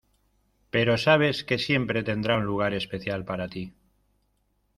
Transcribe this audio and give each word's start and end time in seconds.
Pero 0.73 0.93
sabes 0.97 1.43
que 1.47 1.59
siempre 1.59 2.01
tendrá 2.01 2.35
un 2.39 2.45
lugar 2.49 2.73
especial 2.73 3.21
para 3.23 3.47
ti. 3.53 3.65